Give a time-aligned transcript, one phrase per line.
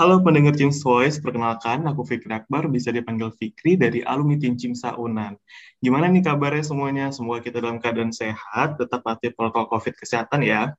[0.00, 4.96] Halo pendengar James Voice, perkenalkan aku Fikri Akbar, bisa dipanggil Fikri dari alumni tim Cimsa
[4.96, 5.36] Unan.
[5.76, 7.12] Gimana nih kabarnya semuanya?
[7.12, 10.72] Semoga kita dalam keadaan sehat, tetap patuhi protokol COVID kesehatan ya.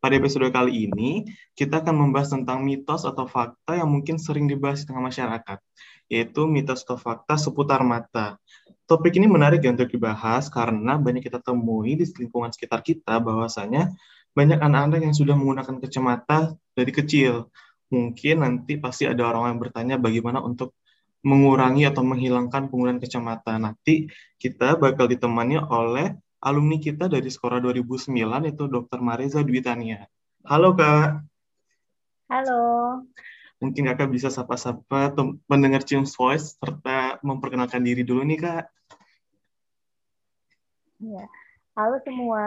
[0.00, 4.88] Pada episode kali ini, kita akan membahas tentang mitos atau fakta yang mungkin sering dibahas
[4.88, 5.58] di tengah masyarakat,
[6.08, 8.40] yaitu mitos atau fakta seputar mata.
[8.88, 13.92] Topik ini menarik ya untuk dibahas karena banyak kita temui di lingkungan sekitar kita bahwasanya
[14.32, 17.52] banyak anak-anak yang sudah menggunakan kacamata dari kecil.
[17.90, 20.78] Mungkin nanti pasti ada orang yang bertanya bagaimana untuk
[21.26, 23.58] mengurangi atau menghilangkan penggunaan kacamata.
[23.58, 24.06] Nanti
[24.38, 28.14] kita bakal ditemani oleh alumni kita dari Skora 2009
[28.46, 29.00] itu Dr.
[29.02, 30.06] Mareza Dwitania.
[30.46, 31.20] Halo Kak.
[32.30, 32.62] Halo.
[33.60, 35.12] Mungkin Kakak bisa sapa-sapa
[35.44, 38.64] mendengar Cium Voice serta memperkenalkan diri dulu nih Kak.
[41.04, 41.26] Ya.
[41.76, 42.44] Halo semua,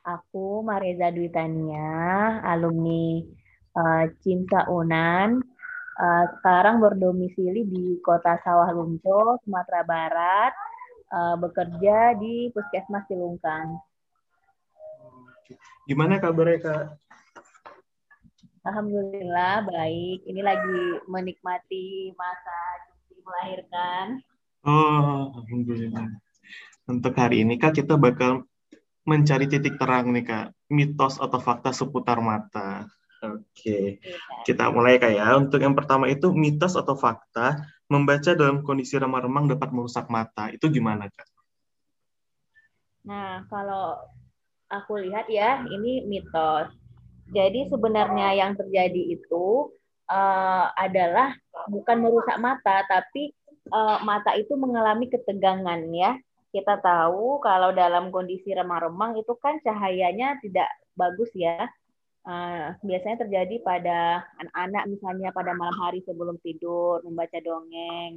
[0.00, 3.24] aku Mareza Dwitania, alumni
[3.74, 5.42] uh, Cinta Unan.
[5.94, 10.52] Uh, sekarang berdomisili di Kota Sawah Lunto, Sumatera Barat.
[11.14, 13.78] Uh, bekerja di Puskesmas Cilungkang.
[15.86, 16.84] Gimana kabarnya Kak?
[18.66, 20.26] Alhamdulillah baik.
[20.26, 22.58] Ini lagi menikmati masa
[22.88, 24.06] cuti melahirkan.
[24.64, 26.24] Oh, alhamdulillah
[26.84, 28.44] untuk hari ini Kak kita bakal
[29.04, 32.88] mencari titik terang nih Kak, mitos atau fakta seputar mata.
[33.24, 34.02] Oke,
[34.44, 35.32] kita mulai Kak ya.
[35.40, 40.52] Untuk yang pertama itu mitos atau fakta membaca dalam kondisi remang-remang dapat merusak mata.
[40.52, 41.28] Itu gimana Kak?
[43.08, 44.00] Nah, kalau
[44.68, 46.72] aku lihat ya, ini mitos.
[47.32, 49.72] Jadi sebenarnya yang terjadi itu
[50.12, 51.32] uh, adalah
[51.72, 53.32] bukan merusak mata, tapi
[53.72, 56.20] uh, mata itu mengalami ketegangan ya
[56.54, 61.66] kita tahu kalau dalam kondisi remang-remang itu kan cahayanya tidak bagus ya.
[62.24, 68.16] Uh, biasanya terjadi pada anak-anak misalnya pada malam hari sebelum tidur membaca dongeng.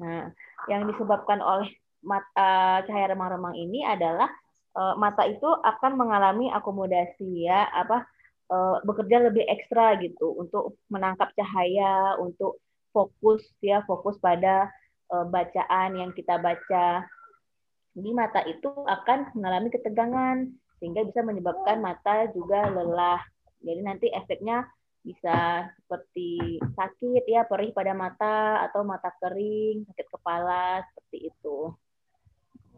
[0.00, 0.32] Nah,
[0.72, 1.68] yang disebabkan oleh
[2.00, 4.32] mata cahaya remang-remang ini adalah
[4.72, 8.08] uh, mata itu akan mengalami akomodasi ya apa
[8.48, 12.64] uh, bekerja lebih ekstra gitu untuk menangkap cahaya, untuk
[12.96, 14.72] fokus ya fokus pada
[15.12, 17.04] uh, bacaan yang kita baca
[17.92, 20.48] di mata itu akan mengalami ketegangan
[20.80, 23.33] sehingga bisa menyebabkan mata juga lelah.
[23.64, 24.68] Jadi nanti efeknya
[25.04, 31.72] bisa seperti sakit ya, perih pada mata atau mata kering, sakit kepala seperti itu.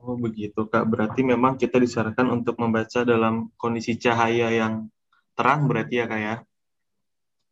[0.02, 4.86] Oh begitu kak, berarti memang kita disarankan untuk membaca dalam kondisi cahaya yang
[5.34, 6.36] terang berarti ya kak ya?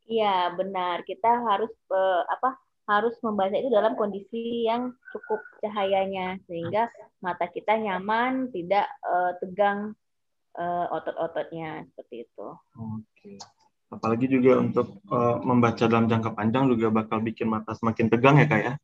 [0.05, 6.93] Iya benar, kita harus uh, apa harus membaca itu dalam kondisi yang cukup cahayanya sehingga
[7.25, 9.97] mata kita nyaman, tidak uh, tegang
[10.59, 12.49] uh, otot-ototnya seperti itu.
[12.79, 13.39] Oke.
[13.93, 18.47] Apalagi juga untuk uh, membaca dalam jangka panjang juga bakal bikin mata semakin tegang ya
[18.51, 18.75] kak ya?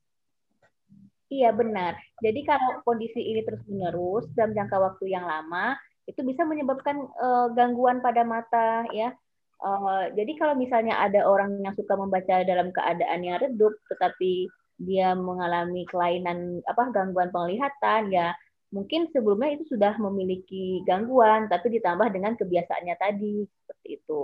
[1.30, 1.94] Iya benar.
[2.18, 7.50] Jadi kalau kondisi ini terus menerus dalam jangka waktu yang lama itu bisa menyebabkan uh,
[7.54, 9.14] gangguan pada mata ya
[9.60, 14.48] Uh, jadi kalau misalnya ada orang yang suka membaca dalam keadaan yang redup, tetapi
[14.80, 18.32] dia mengalami kelainan apa gangguan penglihatan, ya
[18.70, 24.22] mungkin sebelumnya itu sudah memiliki gangguan, tapi ditambah dengan kebiasaannya tadi seperti itu.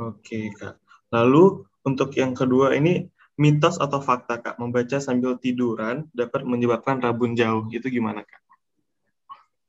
[0.00, 0.80] Oke kak.
[1.12, 7.36] Lalu untuk yang kedua ini mitos atau fakta kak membaca sambil tiduran dapat menyebabkan rabun
[7.36, 8.40] jauh itu gimana kak?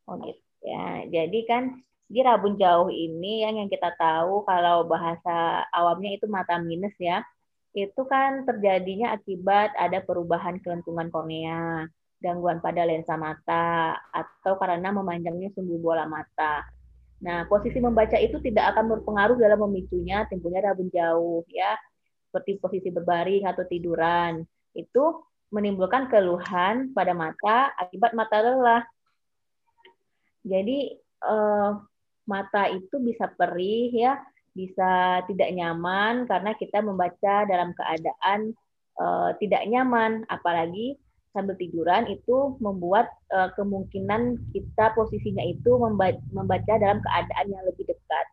[0.08, 1.04] Oh gitu ya.
[1.12, 1.64] Jadi kan
[2.08, 7.20] di rabun jauh ini yang yang kita tahu kalau bahasa awamnya itu mata minus ya.
[7.76, 11.90] Itu kan terjadinya akibat ada perubahan kelentungan kornea,
[12.24, 16.64] gangguan pada lensa mata, atau karena memanjangnya sumbu bola mata.
[17.20, 21.76] Nah, posisi membaca itu tidak akan berpengaruh dalam memicunya timbulnya rabun jauh ya.
[22.32, 24.44] Seperti posisi berbaring atau tiduran.
[24.72, 28.84] Itu menimbulkan keluhan pada mata akibat mata lelah.
[30.44, 31.72] Jadi eh,
[32.28, 34.20] mata itu bisa perih ya,
[34.52, 38.54] bisa tidak nyaman karena kita membaca dalam keadaan
[39.02, 40.96] uh, tidak nyaman, apalagi
[41.34, 45.76] sambil tiduran itu membuat uh, kemungkinan kita posisinya itu
[46.32, 48.26] membaca dalam keadaan yang lebih dekat.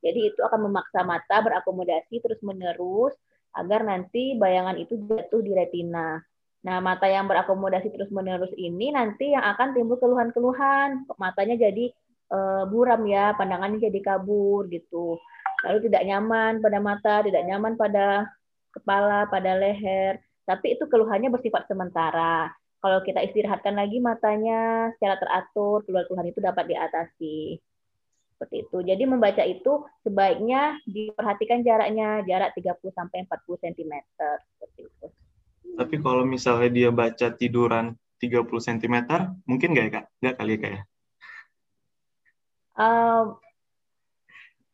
[0.00, 3.12] Jadi itu akan memaksa mata berakomodasi terus-menerus
[3.58, 6.22] agar nanti bayangan itu jatuh di retina.
[6.64, 11.04] Nah, mata yang berakomodasi terus-menerus ini nanti yang akan timbul keluhan-keluhan.
[11.20, 11.92] Matanya jadi
[12.32, 15.20] uh, buram ya, pandangannya jadi kabur gitu.
[15.68, 18.32] Lalu tidak nyaman pada mata, tidak nyaman pada
[18.72, 20.23] kepala, pada leher.
[20.44, 22.52] Tapi itu keluhannya bersifat sementara.
[22.84, 27.56] Kalau kita istirahatkan lagi matanya secara teratur, keluhan-keluhan itu dapat diatasi.
[28.36, 28.76] Seperti itu.
[28.84, 35.06] Jadi membaca itu sebaiknya diperhatikan jaraknya, jarak 30 sampai 40 cm seperti itu.
[35.74, 38.96] Tapi kalau misalnya dia baca tiduran 30 cm,
[39.48, 40.04] mungkin nggak ya Kak?
[40.20, 40.82] Nggak kali ya Kak ya?
[42.74, 43.24] Uh,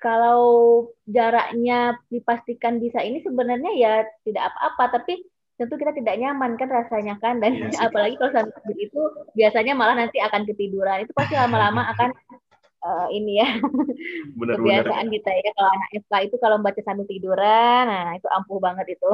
[0.00, 0.42] kalau
[1.04, 3.94] jaraknya dipastikan bisa ini sebenarnya ya
[4.24, 5.29] tidak apa-apa, tapi
[5.60, 9.00] tentu kita tidak nyaman kan rasanya kan dan yes, iya apalagi kalau sambil itu
[9.36, 11.04] biasanya malah nanti akan ketiduran.
[11.04, 12.08] Itu pasti lama-lama akan
[12.80, 13.48] uh, ini ya
[14.40, 15.16] benar, kebiasaan benar.
[15.20, 19.10] kita ya kalau anak FK itu kalau baca sambil tiduran nah itu ampuh banget itu.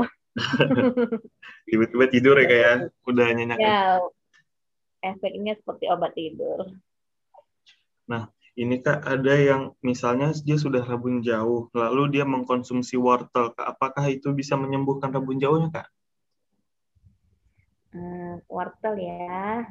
[1.66, 2.75] Tiba-tiba tidur ya kayak ya?
[3.10, 3.98] udah nyenyak ya.
[5.02, 6.78] Efeknya seperti obat tidur.
[8.06, 14.08] Nah ini kak ada yang misalnya dia sudah rabun jauh lalu dia mengkonsumsi wortel apakah
[14.08, 15.87] itu bisa menyembuhkan rabun jauhnya kak
[17.96, 19.64] Hmm, wortel ya.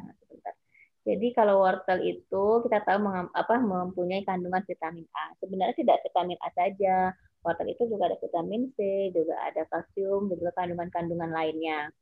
[1.06, 5.38] Jadi kalau wortel itu kita tahu apa mempunyai kandungan vitamin A.
[5.38, 7.14] Sebenarnya tidak vitamin A saja.
[7.46, 11.94] Wortel itu juga ada vitamin C, juga ada kalsium, juga kandungan-kandungan lainnya.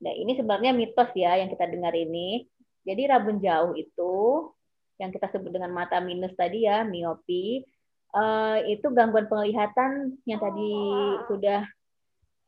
[0.00, 2.48] Nah, ini sebenarnya mitos ya yang kita dengar ini.
[2.88, 4.14] Jadi rabun jauh itu
[4.96, 7.60] yang kita sebut dengan mata minus tadi ya, miopi,
[8.16, 10.72] uh, itu gangguan penglihatan yang tadi
[11.28, 11.60] sudah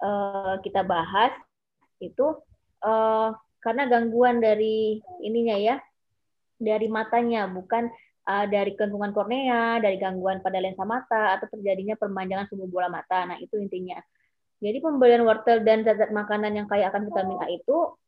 [0.01, 1.37] uh, kita bahas
[2.01, 2.33] itu
[2.83, 3.33] uh,
[3.63, 5.77] karena gangguan dari ininya ya,
[6.59, 7.91] dari matanya, bukan
[8.27, 13.27] uh, dari gangguan kornea, dari gangguan pada lensa mata, atau terjadinya perpanjangan sumbu bola mata.
[13.27, 13.99] Nah, itu intinya.
[14.63, 17.99] Jadi pemberian wortel dan zat-zat makanan yang kaya akan vitamin A itu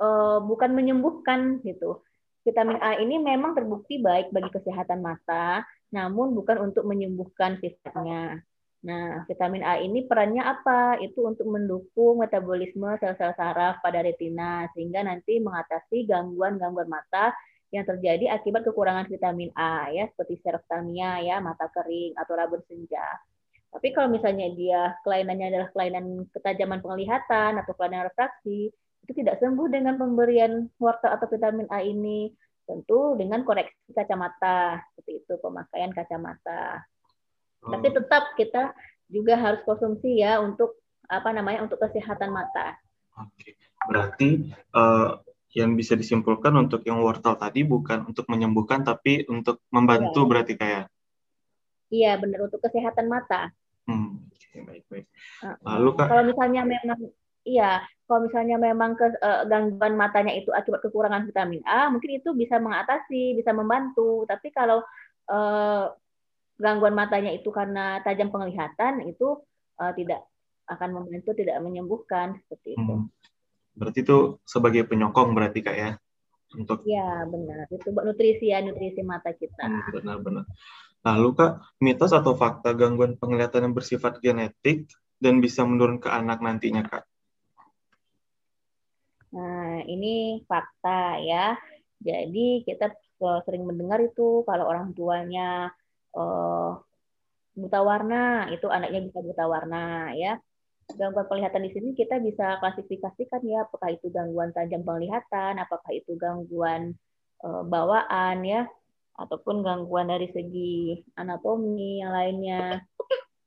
[0.00, 2.04] uh, bukan menyembuhkan gitu.
[2.44, 8.44] Vitamin A ini memang terbukti baik bagi kesehatan mata, namun bukan untuk menyembuhkan sifatnya.
[8.82, 10.98] Nah, vitamin A ini perannya apa?
[10.98, 17.30] Itu untuk mendukung metabolisme sel-sel saraf pada retina sehingga nanti mengatasi gangguan-gangguan mata
[17.70, 23.06] yang terjadi akibat kekurangan vitamin A ya seperti seroftalmia ya, mata kering atau rabun senja.
[23.72, 28.68] Tapi kalau misalnya dia kelainannya adalah kelainan ketajaman penglihatan atau kelainan refraksi,
[29.06, 32.34] itu tidak sembuh dengan pemberian wortel atau vitamin A ini.
[32.62, 36.91] Tentu dengan koreksi kacamata, seperti itu pemakaian kacamata.
[37.62, 37.94] Tapi oh.
[37.94, 38.74] tetap kita
[39.06, 42.74] juga harus konsumsi ya untuk apa namanya untuk kesehatan mata.
[43.20, 43.54] Oke,
[43.86, 45.20] berarti uh,
[45.52, 50.28] yang bisa disimpulkan untuk yang wortel tadi bukan untuk menyembuhkan tapi untuk membantu ya.
[50.28, 50.84] berarti kayak.
[51.92, 53.52] Iya benar untuk kesehatan mata.
[53.84, 54.24] Hmm,
[54.56, 55.06] baik baik.
[55.60, 56.08] Lalu kak.
[56.08, 56.98] Kalau misalnya memang
[57.42, 62.30] Iya, kalau misalnya memang ke, uh, gangguan matanya itu akibat kekurangan vitamin A, mungkin itu
[62.38, 64.22] bisa mengatasi, bisa membantu.
[64.30, 64.78] Tapi kalau
[65.26, 65.90] uh,
[66.62, 69.42] gangguan matanya itu karena tajam penglihatan itu
[69.82, 70.22] uh, tidak
[70.70, 72.94] akan membantu tidak menyembuhkan seperti itu.
[72.94, 73.10] Hmm.
[73.74, 75.90] Berarti itu sebagai penyokong berarti kak ya
[76.54, 76.86] untuk.
[76.86, 79.66] Ya benar itu nutrisi ya nutrisi mata kita.
[79.66, 80.44] Hmm, benar-benar.
[81.02, 84.86] Lalu kak mitos atau fakta gangguan penglihatan yang bersifat genetik
[85.18, 87.04] dan bisa menurun ke anak nantinya kak?
[89.34, 91.58] Nah ini fakta ya.
[92.02, 92.90] Jadi kita
[93.46, 95.70] sering mendengar itu kalau orang tuanya
[96.16, 96.80] uh,
[97.52, 100.40] buta warna itu anaknya bisa buta warna ya.
[100.92, 106.18] Gangguan penglihatan di sini kita bisa klasifikasikan ya apakah itu gangguan tajam penglihatan apakah itu
[106.18, 106.98] gangguan
[107.46, 108.66] uh, bawaan ya
[109.16, 112.82] ataupun gangguan dari segi anatomi yang lainnya.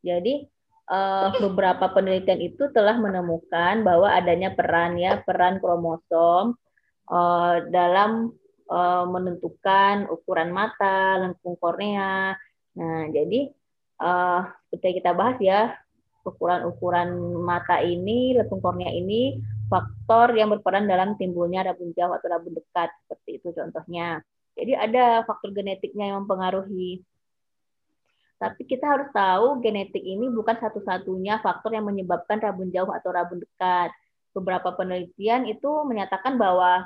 [0.05, 0.45] Jadi
[0.89, 6.53] uh, beberapa penelitian itu telah menemukan bahwa adanya peran ya peran kromosom
[7.10, 8.34] uh, dalam
[8.69, 12.38] uh, menentukan ukuran mata, lengkung kornea,
[12.75, 13.51] Nah, jadi
[14.03, 14.41] uh,
[14.72, 15.75] seperti kita bahas ya,
[16.25, 22.53] ukuran-ukuran mata ini, lempung kornea ini faktor yang berperan dalam timbulnya rabun jauh atau rabun
[22.53, 24.22] dekat seperti itu contohnya.
[24.55, 27.03] Jadi ada faktor genetiknya yang mempengaruhi.
[28.36, 33.41] Tapi kita harus tahu genetik ini bukan satu-satunya faktor yang menyebabkan rabun jauh atau rabun
[33.41, 33.91] dekat.
[34.36, 36.84] Beberapa penelitian itu menyatakan bahwa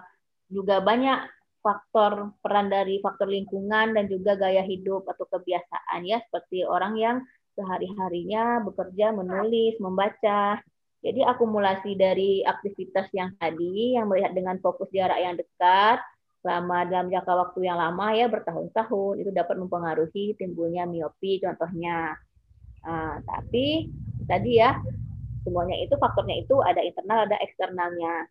[0.49, 1.25] juga banyak
[1.59, 6.23] faktor peran dari faktor lingkungan dan juga gaya hidup atau kebiasaan ya.
[6.27, 7.17] Seperti orang yang
[7.59, 10.63] sehari-harinya bekerja menulis membaca.
[10.99, 16.03] Jadi akumulasi dari aktivitas yang tadi yang melihat dengan fokus jarak yang dekat
[16.39, 22.15] selama dalam jangka waktu yang lama ya bertahun-tahun itu dapat mempengaruhi timbulnya miopi contohnya.
[22.83, 23.91] Nah, tapi
[24.27, 24.75] tadi ya
[25.43, 28.27] semuanya itu faktornya itu ada internal ada eksternalnya.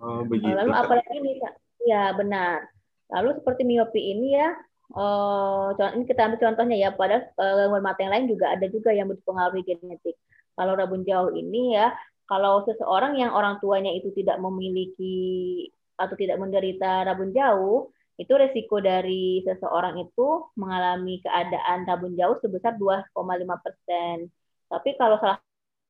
[0.00, 1.36] Oh, begitu, lalu apalagi nih
[1.84, 2.68] Ya, benar.
[3.10, 4.54] Lalu seperti miopi ini ya,
[4.94, 8.90] uh, ini kita ambil contohnya ya, pada uh, gangguan mata yang lain juga ada juga
[8.94, 10.16] yang berpengaruh genetik.
[10.54, 11.90] Kalau rabun jauh ini ya,
[12.30, 15.66] kalau seseorang yang orang tuanya itu tidak memiliki
[15.98, 22.76] atau tidak menderita rabun jauh, itu resiko dari seseorang itu mengalami keadaan tabun jauh sebesar
[22.76, 23.16] 2,5
[23.64, 24.28] persen.
[24.68, 25.40] Tapi kalau salah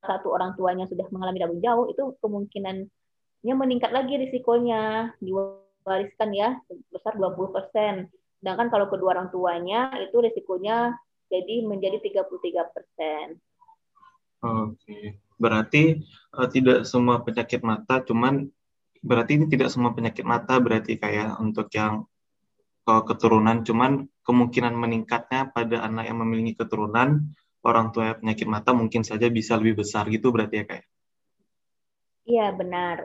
[0.01, 5.13] satu orang tuanya sudah mengalami tabun jauh, itu kemungkinannya meningkat lagi risikonya
[5.81, 8.05] diwariskan ya sebesar 20 persen.
[8.37, 10.93] Sedangkan kalau kedua orang tuanya itu risikonya
[11.33, 13.25] jadi menjadi 33 persen.
[14.41, 16.01] Oke, berarti
[16.33, 18.49] uh, tidak semua penyakit mata, cuman
[19.01, 22.05] berarti ini tidak semua penyakit mata berarti kayak untuk yang
[22.85, 27.29] keturunan, cuman kemungkinan meningkatnya pada anak yang memiliki keturunan
[27.61, 30.85] orang tua penyakit mata mungkin saja bisa lebih besar gitu berarti ya kayak.
[32.27, 32.97] Iya benar.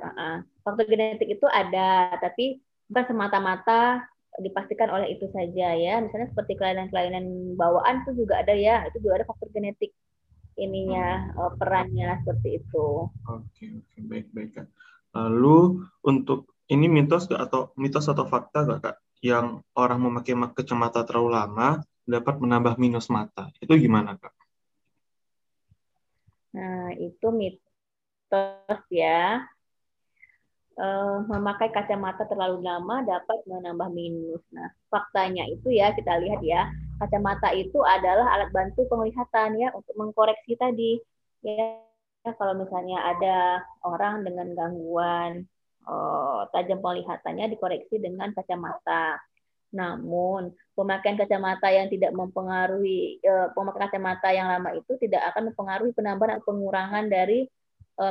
[0.61, 4.05] Faktor genetik itu ada, tapi bukan semata-mata
[4.37, 5.95] dipastikan oleh itu saja ya.
[6.05, 9.97] Misalnya seperti kelainan-kelainan bawaan itu juga ada ya, itu juga ada faktor genetik
[10.57, 11.57] ininya hmm.
[11.61, 13.09] perannya seperti itu.
[13.29, 14.69] Oke oke baik baik kak.
[15.17, 21.33] Lalu untuk ini mitos atau mitos atau fakta gak kak yang orang memakai kacamata terlalu
[21.33, 23.51] lama dapat menambah minus mata.
[23.59, 24.33] Itu gimana, Kak?
[26.57, 27.27] Nah, itu
[28.27, 29.47] mitos ya.
[30.77, 34.45] Uh, memakai kacamata terlalu lama dapat menambah minus.
[34.53, 36.69] Nah, faktanya itu ya kita lihat ya,
[37.01, 41.01] kacamata itu adalah alat bantu penglihatan ya untuk mengkoreksi tadi.
[41.41, 41.81] Ya,
[42.37, 45.49] kalau misalnya ada orang dengan gangguan
[45.89, 49.17] uh, tajam penglihatannya dikoreksi dengan kacamata.
[49.73, 55.97] Namun pemakaian kacamata yang tidak mempengaruhi uh, pemakaian kacamata yang lama itu tidak akan mempengaruhi
[55.97, 57.49] penambahan atau pengurangan dari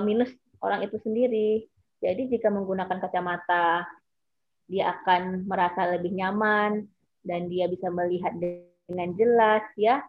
[0.01, 1.65] minus orang itu sendiri.
[2.01, 3.85] Jadi jika menggunakan kacamata
[4.65, 6.89] dia akan merasa lebih nyaman
[7.21, 8.33] dan dia bisa melihat
[8.89, 10.01] dengan jelas ya.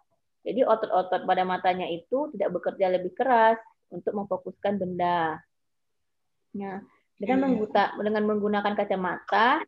[0.47, 3.59] Jadi otot-otot pada matanya itu tidak bekerja lebih keras
[3.91, 5.43] untuk memfokuskan benda.
[6.55, 6.81] Nah,
[7.19, 7.45] dengan hmm.
[7.51, 9.61] mengguta, dengan menggunakan kacamata,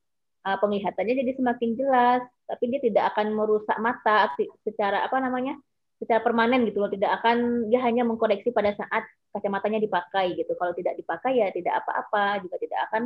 [0.47, 4.31] uh, penglihatannya jadi semakin jelas, tapi dia tidak akan merusak mata
[4.63, 5.59] secara apa namanya?
[5.99, 10.55] Secara permanen gitu loh, tidak akan dia hanya mengkoreksi pada saat kacamatanya dipakai gitu.
[10.55, 13.03] Kalau tidak dipakai ya tidak apa-apa, juga tidak akan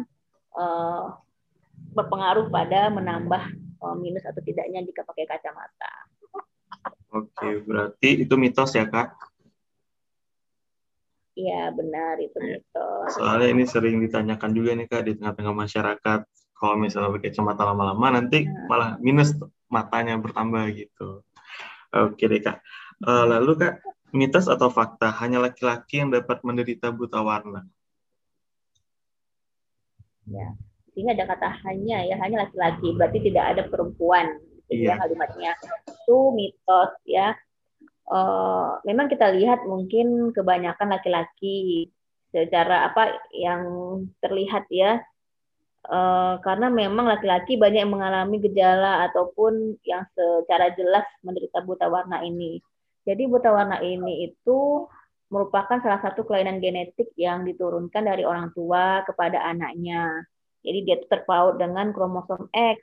[0.57, 1.05] uh,
[1.97, 3.43] berpengaruh pada menambah
[3.81, 5.93] uh, minus atau tidaknya jika pakai kacamata.
[7.13, 9.33] Oke, berarti itu mitos ya, Kak?
[11.33, 12.61] Iya benar itu iya.
[12.61, 13.17] mitos.
[13.17, 16.21] Soalnya ini sering ditanyakan juga nih kak di tengah-tengah masyarakat
[16.53, 18.69] kalau misalnya pakai kacamata lama-lama nanti nah.
[18.69, 19.33] malah minus
[19.73, 21.25] matanya bertambah gitu.
[21.93, 22.61] Oke deh kak.
[23.03, 23.83] Uh, lalu kak
[24.15, 27.67] mitos atau fakta hanya laki-laki yang dapat menderita buta warna?
[30.31, 30.55] Ya,
[30.95, 34.39] ini ada kata hanya ya hanya laki-laki berarti tidak ada perempuan.
[34.71, 34.95] Iya.
[34.97, 35.53] Ya, kalimatnya
[35.91, 37.37] itu mitos ya
[38.09, 41.93] uh, memang kita lihat mungkin kebanyakan laki-laki
[42.33, 43.63] secara apa yang
[44.25, 45.05] terlihat ya
[45.89, 52.25] uh, karena memang laki-laki banyak yang mengalami gejala ataupun yang secara jelas menderita buta warna
[52.25, 52.65] ini.
[53.03, 54.87] Jadi buta warna ini itu
[55.33, 60.23] merupakan salah satu kelainan genetik yang diturunkan dari orang tua kepada anaknya.
[60.63, 62.79] Jadi dia terpaut dengan kromosom X.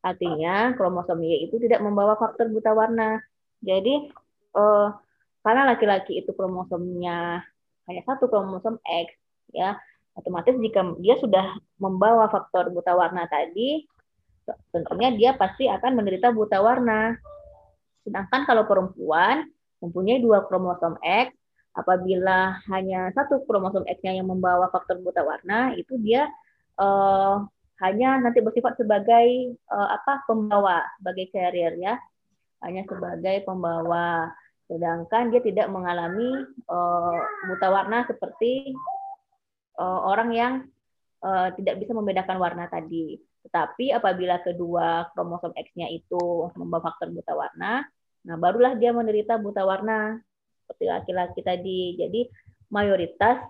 [0.00, 3.20] Artinya kromosom Y itu tidak membawa faktor buta warna.
[3.60, 4.10] Jadi
[4.56, 4.90] uh,
[5.44, 7.44] karena laki-laki itu kromosomnya
[7.88, 9.08] hanya satu kromosom X
[9.50, 9.76] ya
[10.14, 13.88] otomatis jika dia sudah membawa faktor buta warna tadi
[14.74, 17.16] tentunya dia pasti akan menderita buta warna
[18.04, 19.48] sedangkan kalau perempuan
[19.80, 21.32] mempunyai dua kromosom X
[21.74, 26.28] apabila hanya satu kromosom X-nya yang membawa faktor buta warna itu dia
[26.76, 27.44] uh,
[27.80, 31.94] hanya nanti bersifat sebagai uh, apa pembawa sebagai carrier ya
[32.60, 34.28] hanya sebagai pembawa
[34.70, 37.18] sedangkan dia tidak mengalami uh,
[37.50, 38.70] buta warna seperti
[39.80, 40.52] uh, orang yang
[41.24, 43.18] uh, tidak bisa membedakan warna tadi.
[43.40, 47.82] Tetapi apabila kedua kromosom X-nya itu membawa faktor buta warna,
[48.26, 50.20] nah barulah dia menderita buta warna
[50.70, 51.80] seperti laki-laki tadi.
[51.98, 52.20] Jadi
[52.70, 53.42] mayoritas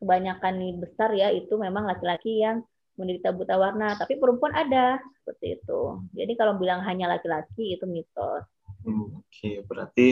[0.00, 2.64] kebanyakan nih besar ya itu memang laki-laki yang
[2.94, 5.80] menderita buta warna, tapi perempuan ada seperti itu.
[6.14, 8.46] Jadi kalau bilang hanya laki-laki itu mitos.
[8.84, 9.54] Hmm, Oke, okay.
[9.64, 10.06] berarti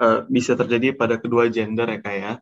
[0.00, 2.32] uh, bisa terjadi pada kedua gender ya kak ya?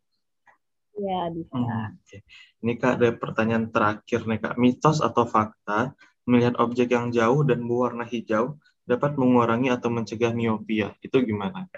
[0.96, 1.52] Iya bisa.
[1.52, 2.20] Hmm, okay.
[2.62, 5.92] Ini kak ada pertanyaan terakhir nih kak, mitos atau fakta
[6.24, 11.70] melihat objek yang jauh dan berwarna hijau dapat mengurangi atau mencegah miopia, itu gimana?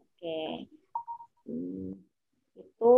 [0.00, 0.68] Oke,
[1.48, 1.92] hmm,
[2.56, 2.94] itu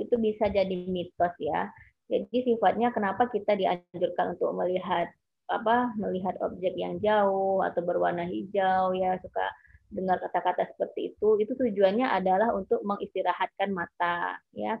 [0.00, 1.68] itu bisa jadi mitos ya.
[2.06, 5.10] Jadi sifatnya kenapa kita dianjurkan untuk melihat
[5.46, 9.46] apa melihat objek yang jauh atau berwarna hijau ya suka
[9.94, 14.74] dengar kata-kata seperti itu itu tujuannya adalah untuk mengistirahatkan mata ya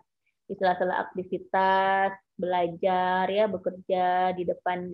[0.46, 4.90] di sela-sela aktivitas belajar ya bekerja di depan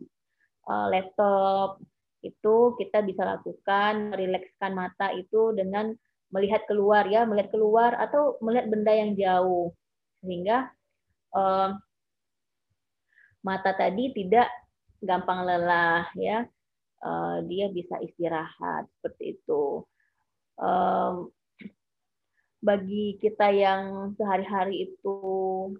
[0.66, 1.80] uh, laptop.
[2.22, 5.90] Itu kita bisa lakukan merilekskan mata itu dengan
[6.32, 9.74] melihat keluar ya melihat keluar atau melihat benda yang jauh.
[10.22, 10.70] Sehingga
[11.34, 11.74] uh,
[13.42, 14.48] mata tadi tidak
[15.02, 16.46] gampang lelah ya.
[17.02, 19.82] Uh, dia bisa istirahat seperti itu.
[20.54, 21.34] Um,
[22.62, 25.18] bagi kita yang sehari-hari itu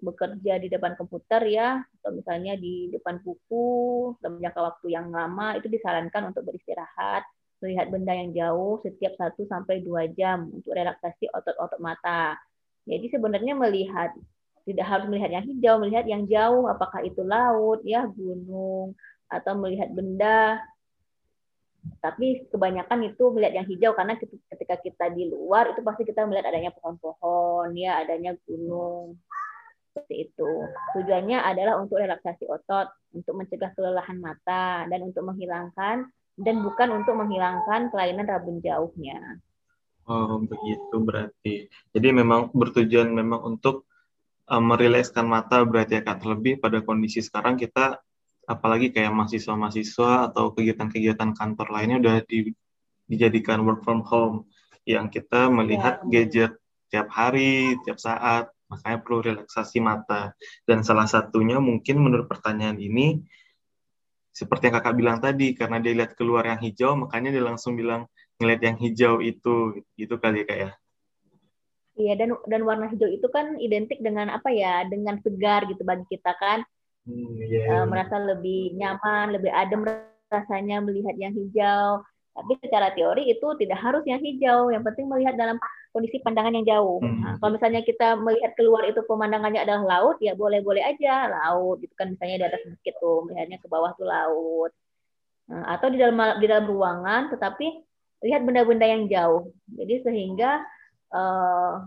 [0.03, 5.55] bekerja di depan komputer ya atau misalnya di depan buku dalam jangka waktu yang lama
[5.55, 7.23] itu disarankan untuk beristirahat
[7.63, 12.35] melihat benda yang jauh setiap 1 sampai 2 jam untuk relaksasi otot-otot mata.
[12.83, 14.11] Jadi sebenarnya melihat
[14.67, 18.99] tidak harus melihat yang hijau, melihat yang jauh, apakah itu laut, ya gunung,
[19.31, 20.59] atau melihat benda.
[21.99, 26.51] Tapi kebanyakan itu melihat yang hijau karena ketika kita di luar itu pasti kita melihat
[26.51, 29.19] adanya pohon-pohon, ya adanya gunung.
[29.93, 30.51] Seperti itu.
[30.97, 36.09] Tujuannya adalah untuk relaksasi otot, untuk mencegah kelelahan mata dan untuk menghilangkan
[36.41, 39.37] dan bukan untuk menghilangkan kelainan rabun jauhnya.
[40.09, 41.69] Oh, begitu berarti.
[41.93, 43.85] Jadi memang bertujuan memang untuk
[44.49, 46.25] uh, merilekskan mata berarti ya Kak.
[46.25, 48.01] Terlebih pada kondisi sekarang kita
[48.49, 52.51] apalagi kayak mahasiswa-mahasiswa atau kegiatan-kegiatan kantor lainnya udah di,
[53.07, 54.49] dijadikan work from home
[54.89, 56.53] yang kita melihat ya, gadget
[56.91, 60.33] tiap hari, tiap saat, makanya perlu relaksasi mata.
[60.65, 63.21] Dan salah satunya mungkin menurut pertanyaan ini
[64.33, 68.09] seperti yang kakak bilang tadi karena dia lihat keluar yang hijau makanya dia langsung bilang
[68.41, 70.71] ngeliat yang hijau itu gitu kali ya kak ya
[71.93, 74.89] Iya dan dan warna hijau itu kan identik dengan apa ya?
[74.89, 76.65] Dengan segar gitu bagi kita kan.
[77.05, 77.69] Hmm, yeah.
[77.69, 77.77] Iya.
[77.83, 79.85] uh, merasa lebih nyaman, lebih adem
[80.33, 82.01] rasanya melihat yang hijau.
[82.33, 84.73] Tapi secara teori itu tidak harus yang hijau.
[84.73, 85.61] Yang penting melihat dalam
[85.93, 86.99] kondisi pandangan yang jauh.
[87.05, 87.21] Hmm.
[87.21, 91.85] Nah, kalau misalnya kita melihat keluar itu pemandangannya adalah laut, ya boleh-boleh aja laut.
[91.85, 94.73] Itu kan misalnya di atas bukit tuh, melihatnya ke bawah tuh laut.
[95.53, 97.67] Nah, atau di dalam di dalam ruangan, tetapi
[98.25, 99.53] lihat benda-benda yang jauh.
[99.69, 100.65] Jadi sehingga
[101.13, 101.85] uh,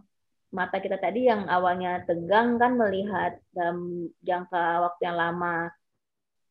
[0.54, 5.74] mata kita tadi yang awalnya tegang kan melihat dalam jangka waktu yang lama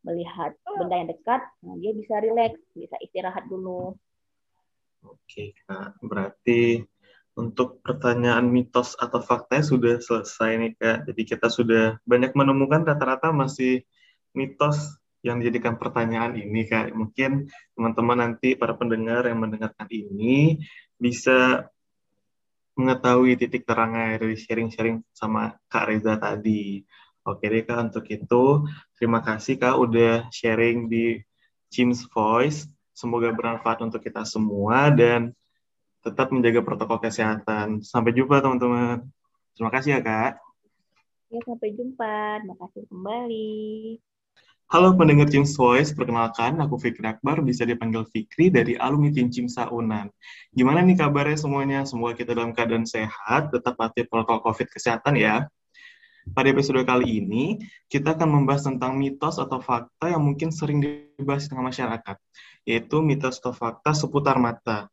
[0.04, 3.96] melihat benda yang dekat, nah dia bisa rileks, bisa istirahat dulu.
[5.04, 6.00] Oke, Kak.
[6.00, 6.80] Berarti
[7.34, 10.98] untuk pertanyaan mitos atau fakta sudah selesai nih, Kak.
[11.10, 13.82] Jadi kita sudah banyak menemukan rata-rata masih
[14.36, 16.92] mitos yang dijadikan pertanyaan ini, Kak.
[16.92, 20.60] Mungkin teman-teman nanti para pendengar yang mendengarkan ini
[21.00, 21.68] bisa
[22.74, 26.82] mengetahui titik terangnya dari sharing-sharing sama Kak Reza tadi.
[27.24, 31.20] Oke deh Kak, untuk itu terima kasih Kak udah sharing di
[31.70, 32.70] Chim's Voice.
[32.94, 35.34] Semoga bermanfaat untuk kita semua dan
[36.04, 37.82] tetap menjaga protokol kesehatan.
[37.82, 39.02] Sampai jumpa teman-teman.
[39.58, 40.32] Terima kasih ya Kak.
[41.34, 42.38] Ya, sampai jumpa.
[42.38, 43.58] Terima kasih kembali.
[44.64, 49.68] Halo pendengar Team Voice, perkenalkan aku Fikri Akbar, bisa dipanggil Fikri dari alumni Tim Cimsa
[49.68, 50.08] Unan.
[50.56, 51.84] Gimana nih kabarnya semuanya?
[51.84, 55.46] Semoga kita dalam keadaan sehat, tetap patuhi protokol COVID kesehatan ya.
[56.32, 57.60] Pada episode kali ini,
[57.92, 62.16] kita akan membahas tentang mitos atau fakta yang mungkin sering dibahas di tengah masyarakat,
[62.64, 64.88] yaitu mitos atau fakta seputar mata.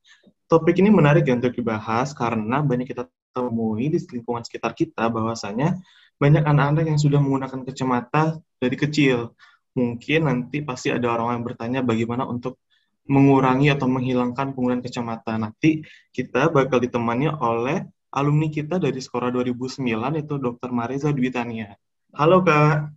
[0.51, 5.79] Topik ini menarik ya untuk dibahas karena banyak kita temui di lingkungan sekitar kita bahwasanya
[6.19, 9.31] banyak anak-anak yang sudah menggunakan kacamata dari kecil
[9.71, 12.59] mungkin nanti pasti ada orang yang bertanya bagaimana untuk
[13.07, 15.35] mengurangi atau menghilangkan penggunaan kacamata.
[15.39, 15.81] Nanti
[16.13, 19.87] kita bakal ditemani oleh alumni kita dari Skora 2009
[20.19, 20.69] itu Dr.
[20.75, 21.71] Mariza Dwitania.
[22.11, 22.91] Halo Kak.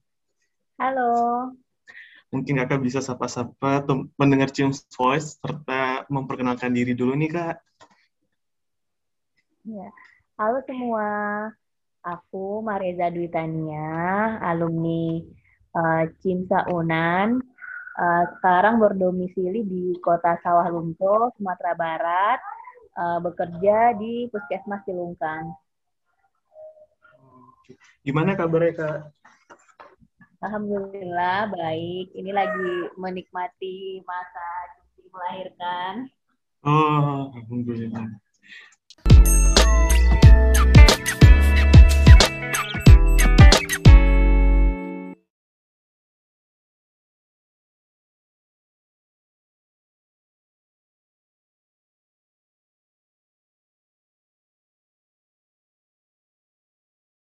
[0.82, 1.10] Halo.
[2.34, 3.86] Mungkin Kakak bisa sapa-sapa
[4.18, 7.56] mendengar Cium Voice serta memperkenalkan diri dulu nih Kak.
[9.70, 9.88] Ya.
[10.34, 11.06] Halo semua.
[12.04, 15.24] Aku Mariza Dwitania, alumni
[15.72, 17.40] uh, Cinta Unan.
[17.94, 22.42] Uh, sekarang berdomisili di kota Sawah Lunto, Sumatera Barat,
[22.96, 25.54] uh, bekerja di Puskesmas Cilungkang.
[28.04, 28.98] Gimana kabarnya Kak?
[30.44, 32.12] Alhamdulillah baik.
[32.12, 35.94] Ini lagi menikmati masa cuti melahirkan.
[36.64, 38.08] Oh, alhamdulillah.